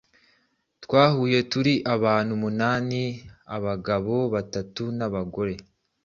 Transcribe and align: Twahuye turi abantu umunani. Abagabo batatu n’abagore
Twahuye 0.83 1.39
turi 1.51 1.73
abantu 1.95 2.31
umunani. 2.37 3.01
Abagabo 3.55 4.15
batatu 4.33 4.83
n’abagore 4.97 5.53